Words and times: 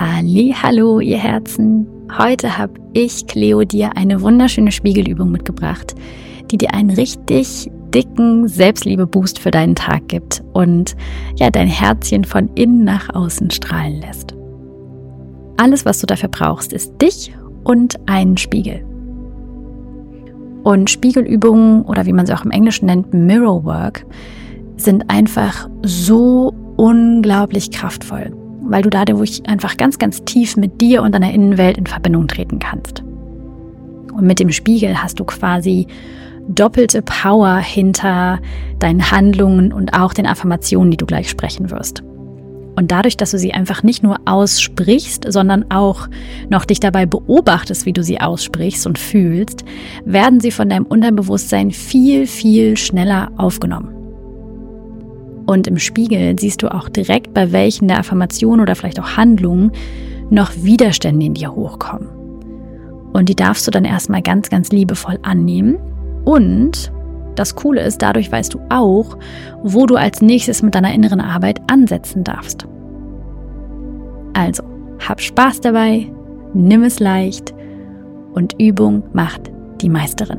Halli, 0.00 0.54
hallo, 0.56 1.00
ihr 1.00 1.18
Herzen. 1.18 1.86
Heute 2.16 2.56
habe 2.56 2.72
ich, 2.94 3.26
Cleo, 3.26 3.64
dir 3.64 3.98
eine 3.98 4.22
wunderschöne 4.22 4.72
Spiegelübung 4.72 5.30
mitgebracht, 5.30 5.94
die 6.50 6.56
dir 6.56 6.72
einen 6.72 6.88
richtig 6.88 7.70
dicken 7.92 8.48
Selbstliebe-Boost 8.48 9.38
für 9.38 9.50
deinen 9.50 9.74
Tag 9.74 10.08
gibt 10.08 10.42
und 10.54 10.96
ja, 11.36 11.50
dein 11.50 11.68
Herzchen 11.68 12.24
von 12.24 12.48
innen 12.54 12.82
nach 12.82 13.14
außen 13.14 13.50
strahlen 13.50 14.00
lässt. 14.00 14.34
Alles, 15.58 15.84
was 15.84 15.98
du 15.98 16.06
dafür 16.06 16.30
brauchst, 16.30 16.72
ist 16.72 16.94
dich 17.02 17.34
und 17.64 17.98
einen 18.08 18.38
Spiegel. 18.38 18.82
Und 20.62 20.88
Spiegelübungen 20.88 21.82
oder 21.82 22.06
wie 22.06 22.14
man 22.14 22.24
sie 22.24 22.32
auch 22.32 22.46
im 22.46 22.52
Englischen 22.52 22.86
nennt, 22.86 23.12
Mirror 23.12 23.66
Work, 23.66 24.06
sind 24.78 25.10
einfach 25.10 25.68
so 25.82 26.54
unglaublich 26.78 27.70
kraftvoll, 27.70 28.34
weil 28.70 28.82
du 28.82 28.90
dadurch 28.90 29.42
einfach 29.48 29.76
ganz, 29.76 29.98
ganz 29.98 30.24
tief 30.24 30.56
mit 30.56 30.80
dir 30.80 31.02
und 31.02 31.12
deiner 31.12 31.32
Innenwelt 31.32 31.76
in 31.76 31.86
Verbindung 31.86 32.28
treten 32.28 32.60
kannst. 32.60 33.02
Und 34.12 34.26
mit 34.26 34.38
dem 34.38 34.52
Spiegel 34.52 35.02
hast 35.02 35.18
du 35.18 35.24
quasi 35.24 35.88
doppelte 36.48 37.02
Power 37.02 37.56
hinter 37.56 38.38
deinen 38.78 39.10
Handlungen 39.10 39.72
und 39.72 39.92
auch 39.94 40.14
den 40.14 40.26
Affirmationen, 40.26 40.92
die 40.92 40.96
du 40.96 41.06
gleich 41.06 41.28
sprechen 41.28 41.70
wirst. 41.70 42.04
Und 42.76 42.92
dadurch, 42.92 43.16
dass 43.16 43.32
du 43.32 43.38
sie 43.38 43.52
einfach 43.52 43.82
nicht 43.82 44.04
nur 44.04 44.18
aussprichst, 44.24 45.26
sondern 45.28 45.70
auch 45.70 46.08
noch 46.48 46.64
dich 46.64 46.78
dabei 46.78 47.06
beobachtest, 47.06 47.86
wie 47.86 47.92
du 47.92 48.04
sie 48.04 48.20
aussprichst 48.20 48.86
und 48.86 48.98
fühlst, 48.98 49.64
werden 50.04 50.38
sie 50.38 50.52
von 50.52 50.68
deinem 50.68 50.86
Unterbewusstsein 50.86 51.72
viel, 51.72 52.26
viel 52.26 52.76
schneller 52.76 53.32
aufgenommen. 53.36 53.99
Und 55.50 55.66
im 55.66 55.78
Spiegel 55.78 56.38
siehst 56.38 56.62
du 56.62 56.72
auch 56.72 56.88
direkt, 56.88 57.34
bei 57.34 57.50
welchen 57.50 57.88
der 57.88 57.98
Affirmationen 57.98 58.60
oder 58.60 58.76
vielleicht 58.76 59.00
auch 59.00 59.16
Handlungen 59.16 59.72
noch 60.30 60.52
Widerstände 60.54 61.26
in 61.26 61.34
dir 61.34 61.52
hochkommen. 61.52 62.08
Und 63.12 63.28
die 63.28 63.34
darfst 63.34 63.66
du 63.66 63.72
dann 63.72 63.84
erstmal 63.84 64.22
ganz, 64.22 64.48
ganz 64.48 64.70
liebevoll 64.70 65.18
annehmen. 65.22 65.76
Und 66.24 66.92
das 67.34 67.56
Coole 67.56 67.82
ist, 67.82 68.00
dadurch 68.00 68.30
weißt 68.30 68.54
du 68.54 68.60
auch, 68.68 69.18
wo 69.64 69.86
du 69.86 69.96
als 69.96 70.22
nächstes 70.22 70.62
mit 70.62 70.76
deiner 70.76 70.94
inneren 70.94 71.20
Arbeit 71.20 71.60
ansetzen 71.68 72.22
darfst. 72.22 72.68
Also, 74.34 74.62
hab 75.00 75.20
Spaß 75.20 75.62
dabei, 75.62 76.06
nimm 76.54 76.84
es 76.84 77.00
leicht 77.00 77.52
und 78.34 78.54
Übung 78.60 79.02
macht 79.14 79.50
die 79.80 79.88
Meisterin. 79.88 80.38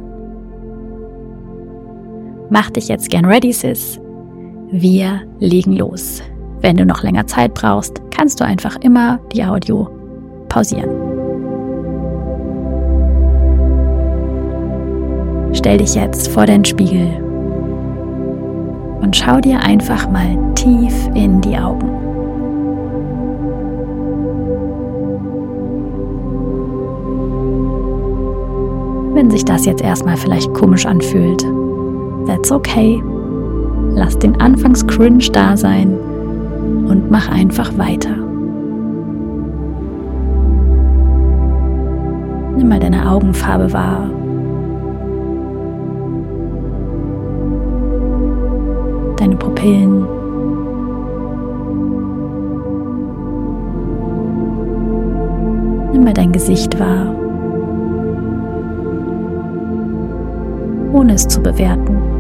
Mach 2.49 2.69
dich 2.69 2.87
jetzt 2.87 3.09
gern 3.09 3.25
ready, 3.25 3.51
Sis. 3.51 3.99
Wir 4.73 5.23
legen 5.39 5.73
los. 5.73 6.23
Wenn 6.61 6.77
du 6.77 6.85
noch 6.85 7.03
länger 7.03 7.27
Zeit 7.27 7.53
brauchst, 7.53 8.01
kannst 8.09 8.39
du 8.39 8.45
einfach 8.45 8.77
immer 8.77 9.19
die 9.33 9.43
Audio 9.43 9.89
pausieren. 10.47 10.89
Stell 15.51 15.77
dich 15.77 15.93
jetzt 15.95 16.29
vor 16.29 16.45
deinen 16.45 16.63
Spiegel 16.63 17.21
und 19.01 19.13
schau 19.13 19.41
dir 19.41 19.59
einfach 19.59 20.09
mal 20.09 20.37
tief 20.55 20.93
in 21.15 21.41
die 21.41 21.57
Augen. 21.57 21.89
Wenn 29.13 29.29
sich 29.29 29.43
das 29.43 29.65
jetzt 29.65 29.81
erstmal 29.81 30.15
vielleicht 30.15 30.53
komisch 30.53 30.85
anfühlt, 30.85 31.45
that's 32.25 32.53
okay. 32.53 33.03
Lass 33.93 34.17
den 34.17 34.39
Anfangs-Cringe 34.39 35.29
da 35.31 35.57
sein 35.57 35.95
und 36.87 37.11
mach 37.11 37.29
einfach 37.29 37.77
weiter. 37.77 38.15
Nimm 42.57 42.69
mal 42.69 42.79
deine 42.79 43.09
Augenfarbe 43.09 43.71
wahr. 43.73 44.09
Deine 49.17 49.35
Pupillen. 49.35 50.05
Nimm 55.91 56.03
mal 56.03 56.13
dein 56.13 56.31
Gesicht 56.31 56.79
wahr, 56.79 57.13
ohne 60.93 61.13
es 61.13 61.27
zu 61.27 61.41
bewerten. 61.41 62.10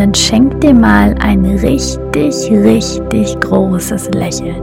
Und 0.00 0.06
dann 0.06 0.14
schenk 0.14 0.62
dir 0.62 0.72
mal 0.72 1.14
ein 1.20 1.44
richtig, 1.44 2.50
richtig 2.50 3.38
großes 3.40 4.10
Lächeln. 4.12 4.62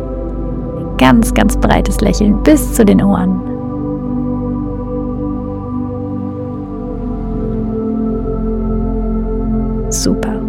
Ganz, 0.97 1.31
ganz 1.31 1.55
breites 1.55 2.01
Lächeln 2.01 2.41
bis 2.41 2.73
zu 2.73 2.83
den 2.83 3.03
Ohren. 3.03 3.39
Super. 9.91 10.41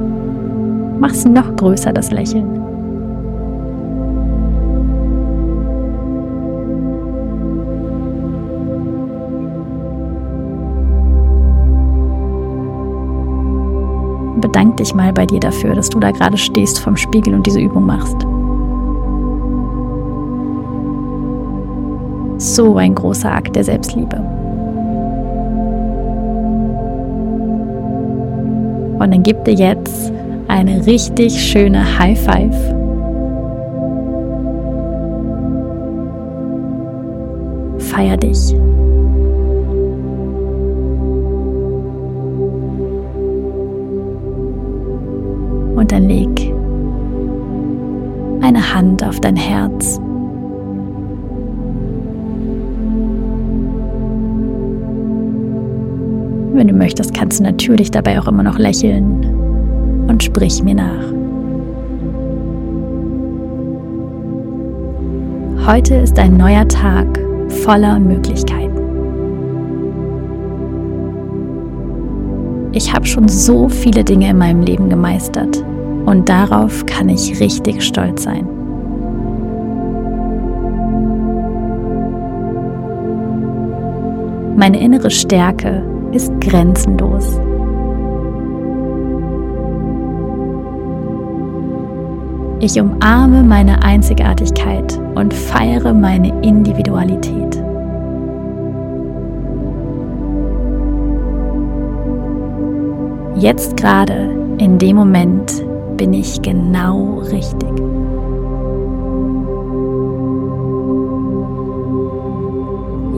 Mach's 0.98 1.26
noch 1.26 1.54
größer, 1.56 1.92
das 1.92 2.10
Lächeln. 2.10 2.67
Bedank 14.58 14.76
dich 14.78 14.92
mal 14.92 15.12
bei 15.12 15.24
dir 15.24 15.38
dafür, 15.38 15.76
dass 15.76 15.88
du 15.88 16.00
da 16.00 16.10
gerade 16.10 16.36
stehst 16.36 16.80
vom 16.80 16.96
Spiegel 16.96 17.32
und 17.32 17.46
diese 17.46 17.60
Übung 17.60 17.86
machst. 17.86 18.16
So 22.38 22.76
ein 22.76 22.92
großer 22.92 23.32
Akt 23.32 23.54
der 23.54 23.62
Selbstliebe. 23.62 24.16
Und 28.98 29.14
dann 29.14 29.22
gib 29.22 29.44
dir 29.44 29.54
jetzt 29.54 30.12
eine 30.48 30.84
richtig 30.84 31.40
schöne 31.40 31.96
High 31.96 32.18
Five. 32.18 32.56
Feier 37.78 38.16
dich. 38.16 38.56
Und 45.78 45.92
dann 45.92 46.08
leg 46.08 46.52
eine 48.40 48.74
Hand 48.74 49.04
auf 49.04 49.20
dein 49.20 49.36
Herz. 49.36 50.00
Wenn 56.52 56.66
du 56.66 56.74
möchtest, 56.74 57.14
kannst 57.14 57.38
du 57.38 57.44
natürlich 57.44 57.90
dabei 57.90 58.20
auch 58.20 58.26
immer 58.26 58.42
noch 58.42 58.58
lächeln 58.58 59.24
und 60.08 60.22
sprich 60.22 60.62
mir 60.62 60.74
nach. 60.74 61.04
Heute 65.66 65.96
ist 65.96 66.18
ein 66.18 66.36
neuer 66.36 66.66
Tag 66.66 67.06
voller 67.48 68.00
Möglichkeiten. 68.00 68.77
Ich 72.78 72.94
habe 72.94 73.04
schon 73.06 73.26
so 73.26 73.68
viele 73.68 74.04
Dinge 74.04 74.30
in 74.30 74.38
meinem 74.38 74.62
Leben 74.62 74.88
gemeistert 74.88 75.64
und 76.06 76.28
darauf 76.28 76.86
kann 76.86 77.08
ich 77.08 77.40
richtig 77.40 77.82
stolz 77.82 78.22
sein. 78.22 78.46
Meine 84.56 84.78
innere 84.78 85.10
Stärke 85.10 85.82
ist 86.12 86.30
grenzenlos. 86.40 87.40
Ich 92.60 92.80
umarme 92.80 93.42
meine 93.42 93.82
Einzigartigkeit 93.82 95.00
und 95.16 95.34
feiere 95.34 95.92
meine 95.92 96.28
Individualität. 96.42 97.67
Jetzt 103.38 103.76
gerade, 103.76 104.34
in 104.58 104.80
dem 104.80 104.96
Moment, 104.96 105.62
bin 105.96 106.12
ich 106.12 106.42
genau 106.42 107.20
richtig. 107.30 107.68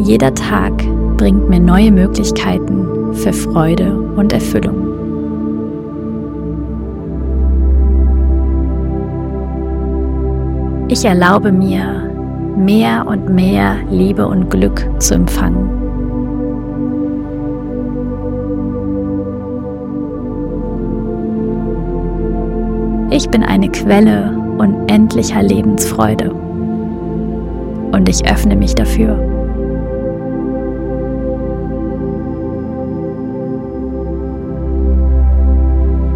Jeder 0.04 0.34
Tag 0.34 0.74
bringt 1.16 1.48
mir 1.48 1.58
neue 1.58 1.90
Möglichkeiten 1.90 3.14
für 3.14 3.32
Freude 3.32 3.98
und 4.16 4.34
Erfüllung. 4.34 4.88
Ich 10.88 11.02
erlaube 11.06 11.50
mir, 11.50 12.12
mehr 12.58 13.06
und 13.06 13.30
mehr 13.30 13.76
Liebe 13.90 14.26
und 14.28 14.50
Glück 14.50 14.86
zu 14.98 15.14
empfangen. 15.14 15.79
Ich 23.12 23.28
bin 23.28 23.42
eine 23.42 23.68
Quelle 23.68 24.38
unendlicher 24.58 25.42
Lebensfreude 25.42 26.30
und 26.30 28.08
ich 28.08 28.30
öffne 28.30 28.54
mich 28.54 28.76
dafür. 28.76 29.18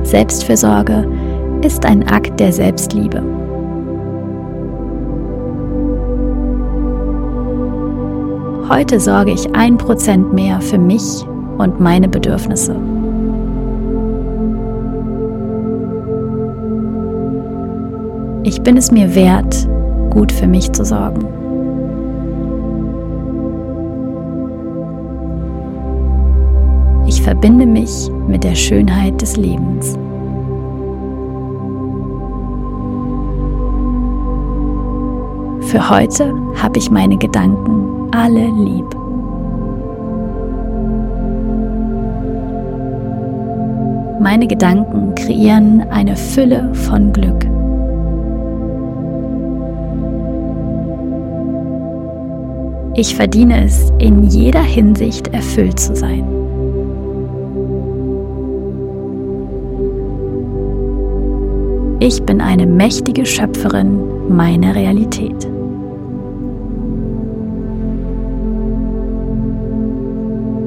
Selbstfürsorge 0.05 1.09
ist 1.63 1.85
ein 1.85 2.07
Akt 2.07 2.39
der 2.39 2.53
Selbstliebe. 2.53 3.21
Heute 8.69 9.01
sorge 9.01 9.33
ich 9.33 9.53
ein 9.57 9.77
Prozent 9.79 10.33
mehr 10.33 10.61
für 10.61 10.79
mich 10.79 11.25
und 11.59 11.81
meine 11.81 12.09
Bedürfnisse. 12.09 12.94
Ich 18.47 18.61
bin 18.61 18.77
es 18.77 18.91
mir 18.91 19.15
wert, 19.15 19.67
gut 20.11 20.31
für 20.31 20.47
mich 20.47 20.71
zu 20.71 20.85
sorgen. 20.85 21.25
Ich 27.07 27.23
verbinde 27.23 27.65
mich 27.65 28.11
mit 28.29 28.45
der 28.45 28.55
Schönheit 28.55 29.23
des 29.23 29.39
Lebens. 29.39 29.99
Für 35.69 35.89
heute 35.89 36.35
habe 36.63 36.79
ich 36.79 36.91
meine 36.91 37.17
Gedanken 37.17 38.11
alle 38.15 38.51
lieb. 38.63 38.95
Meine 44.21 44.47
Gedanken 44.47 45.15
kreieren 45.15 45.83
eine 45.91 46.15
Fülle 46.15 46.75
von 46.75 47.11
Glück. 47.11 47.54
Ich 52.97 53.17
verdiene 53.17 53.65
es, 53.65 53.93
in 53.99 54.23
jeder 54.23 54.63
Hinsicht 54.63 55.27
erfüllt 55.35 55.81
zu 55.81 55.97
sein. 55.97 56.25
Ich 61.99 62.23
bin 62.23 62.41
eine 62.41 62.67
mächtige 62.67 63.27
Schöpferin 63.27 63.99
meiner 64.29 64.77
Realität. 64.77 65.49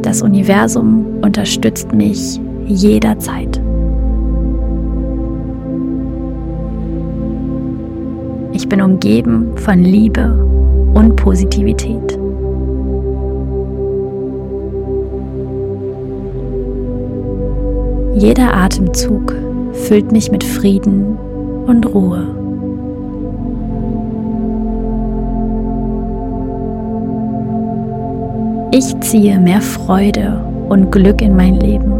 Das 0.01 0.21
Universum 0.21 1.05
unterstützt 1.21 1.93
mich 1.93 2.41
jederzeit. 2.65 3.61
Ich 8.51 8.67
bin 8.67 8.81
umgeben 8.81 9.51
von 9.55 9.83
Liebe 9.83 10.47
und 10.93 11.15
Positivität. 11.15 12.16
Jeder 18.17 18.51
Atemzug 18.51 19.31
füllt 19.73 20.11
mich 20.11 20.31
mit 20.31 20.43
Frieden 20.43 21.19
und 21.67 21.85
Ruhe. 21.93 22.25
Ich 28.71 28.99
ziehe 29.01 29.39
mehr 29.39 29.61
Freude 29.61 30.43
und 30.67 30.91
Glück 30.91 31.21
in 31.21 31.35
mein 31.35 31.59
Leben. 31.59 31.93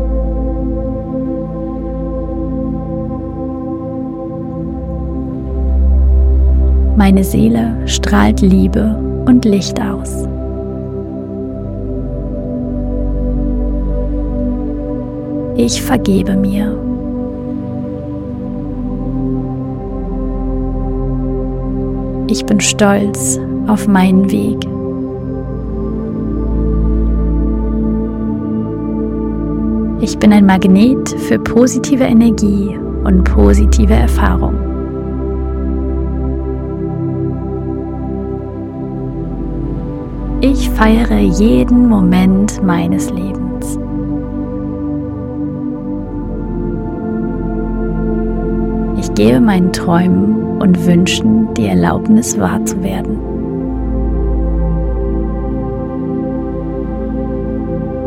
Meine 6.98 7.24
Seele 7.24 7.78
strahlt 7.86 8.42
Liebe 8.42 9.24
und 9.28 9.46
Licht 9.46 9.80
aus. 9.80 10.28
Ich 15.60 15.82
vergebe 15.82 16.36
mir. 16.36 16.72
Ich 22.28 22.46
bin 22.46 22.62
stolz 22.62 23.40
auf 23.66 23.88
meinen 23.88 24.30
Weg. 24.32 24.58
Ich 30.00 30.20
bin 30.20 30.32
ein 30.32 30.46
Magnet 30.46 31.10
für 31.28 31.40
positive 31.40 32.04
Energie 32.04 32.78
und 33.04 33.24
positive 33.24 33.94
Erfahrung. 33.94 34.54
Ich 40.42 40.70
feiere 40.70 41.18
jeden 41.18 41.90
Moment 41.90 42.64
meines 42.64 43.10
Lebens. 43.10 43.47
Gebe 49.18 49.42
meinen 49.42 49.74
Träumen 49.74 50.62
und 50.62 50.86
Wünschen 50.86 51.52
die 51.56 51.66
Erlaubnis 51.66 52.38
wahr 52.40 52.64
zu 52.66 52.84
werden. 52.84 53.18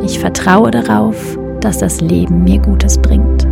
Ich 0.04 0.20
vertraue 0.20 0.70
darauf, 0.70 1.36
dass 1.60 1.78
das 1.78 2.00
Leben 2.00 2.44
mir 2.44 2.60
Gutes 2.60 2.96
bringt. 2.96 3.44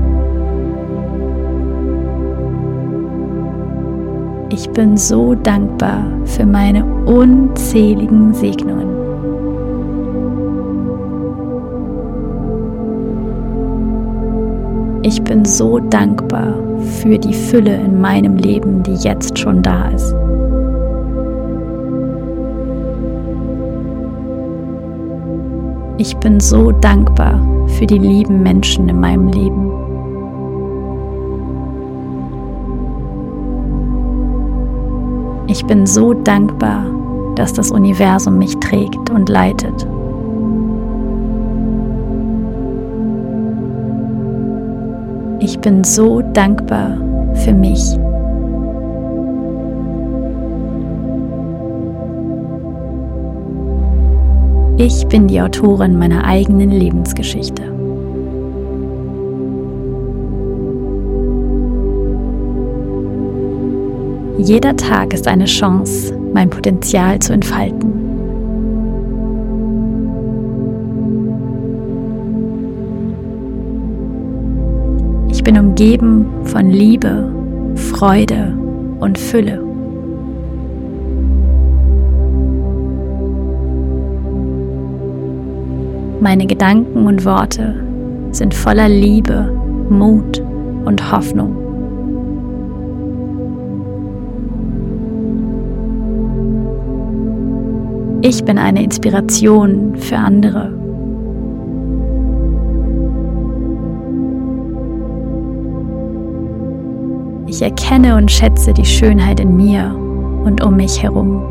Ich 4.51 4.71
bin 4.71 4.97
so 4.97 5.35
dankbar 5.35 6.05
für 6.27 6.47
meine 6.47 6.85
unzähligen 7.07 8.35
Segnungen. 8.35 8.87
Ich 15.03 15.21
bin 15.23 15.45
so 15.45 15.81
dankbar 15.81 16.68
für 16.81 17.19
die 17.19 17.35
Fülle 17.35 17.75
in 17.75 18.01
meinem 18.01 18.37
Leben, 18.37 18.83
die 18.83 18.95
jetzt 18.95 19.39
schon 19.39 19.63
da 19.63 19.89
ist. 19.89 20.15
Ich 25.99 26.17
bin 26.19 26.39
so 26.39 26.71
dankbar 26.71 27.41
für 27.67 27.87
die 27.87 27.99
lieben 27.99 28.43
Menschen 28.43 28.89
in 28.89 29.01
meinem 29.01 29.29
Leben. 29.29 29.73
Ich 35.49 35.65
bin 35.65 35.87
so 35.87 36.15
dankbar, 36.15 36.87
dass 37.35 37.53
das 37.53 37.71
Universum 37.71 38.39
mich 38.39 38.57
trägt 38.59 39.11
und 39.11 39.29
leitet. 39.29 39.89
Ich 45.41 45.57
bin 45.61 45.85
so 45.85 46.21
dankbar 46.21 46.99
für 47.35 47.53
mich. 47.53 47.81
Ich 54.79 55.07
bin 55.07 55.29
die 55.29 55.41
Autorin 55.41 55.97
meiner 55.97 56.25
eigenen 56.25 56.71
Lebensgeschichte. 56.71 57.63
Jeder 64.39 64.77
Tag 64.77 65.15
ist 65.15 65.29
eine 65.29 65.45
Chance, 65.45 66.19
mein 66.33 66.51
Potenzial 66.51 67.19
zu 67.21 67.33
entfalten. 67.33 68.08
Ich 75.39 75.45
bin 75.45 75.57
umgeben 75.57 76.27
von 76.47 76.69
Liebe, 76.69 77.33
Freude 77.77 78.59
und 78.99 79.17
Fülle. 79.17 79.63
Meine 86.21 86.45
Gedanken 86.45 87.07
und 87.07 87.25
Worte 87.25 87.77
sind 88.33 88.53
voller 88.53 88.89
Liebe, 88.89 89.57
Mut 89.89 90.43
und 90.85 91.13
Hoffnung. 91.13 91.57
Ich 98.23 98.45
bin 98.45 98.59
eine 98.59 98.83
Inspiration 98.83 99.95
für 99.99 100.17
andere. 100.17 100.78
Ich 107.59 107.65
erkenne 107.65 108.15
und 108.15 108.31
schätze 108.31 108.73
die 108.73 108.85
Schönheit 108.85 109.41
in 109.41 109.57
mir 109.57 109.93
und 110.45 110.63
um 110.63 110.77
mich 110.77 111.03
herum. 111.03 111.43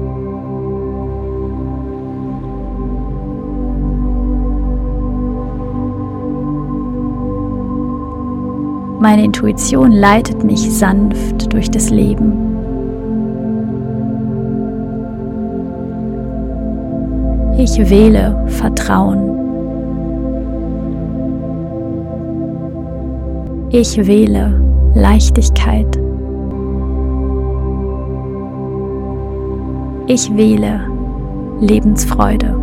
Meine 9.01 9.25
Intuition 9.25 9.91
leitet 9.91 10.45
mich 10.45 10.71
sanft 10.71 11.51
durch 11.51 11.69
das 11.69 11.89
Leben. 11.89 12.31
Ich 17.57 17.77
wähle 17.89 18.45
Vertrauen. 18.47 19.17
Ich 23.71 23.97
wähle 24.07 24.67
Leichtigkeit. 24.99 25.95
Ich 30.07 30.35
wähle 30.35 30.81
Lebensfreude. 31.59 32.59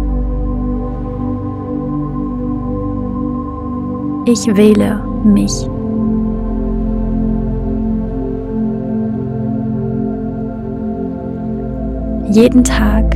Ich 4.26 4.44
wähle 4.56 5.00
mich. 5.22 5.70
Jeden 12.32 12.64
Tag 12.64 13.14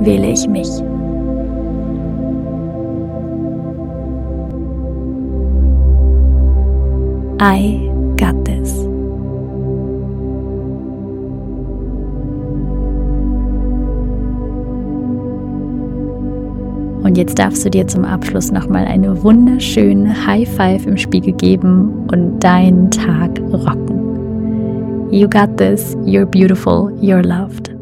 wähle 0.00 0.28
ich 0.28 0.48
mich. 0.48 0.82
I 7.44 7.90
got 8.18 8.44
this. 8.44 8.72
Und 17.02 17.18
jetzt 17.18 17.40
darfst 17.40 17.64
du 17.64 17.70
dir 17.70 17.84
zum 17.88 18.04
Abschluss 18.04 18.52
nochmal 18.52 18.84
eine 18.84 19.24
wunderschöne 19.24 20.24
High 20.24 20.48
Five 20.48 20.86
im 20.86 20.96
Spiegel 20.96 21.32
geben 21.32 22.06
und 22.12 22.38
deinen 22.38 22.92
Tag 22.92 23.40
rocken. 23.52 25.10
You 25.10 25.28
got 25.28 25.56
this, 25.56 25.96
you're 26.04 26.26
beautiful, 26.26 26.92
you're 27.00 27.26
loved. 27.26 27.81